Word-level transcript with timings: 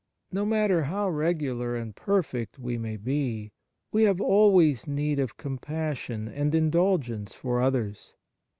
No 0.31 0.47
matter 0.47 0.85
how 0.85 1.11
regular 1.11 1.75
and 1.75 1.95
perfect 1.95 2.57
we 2.57 2.75
may 2.75 2.97
be, 2.97 3.51
we 3.91 4.01
have 4.05 4.19
always 4.19 4.87
need 4.87 5.19
of 5.19 5.37
compassion 5.37 6.27
and 6.27 6.55
indulgence 6.55 7.35
for 7.35 7.61
others. 7.61 8.15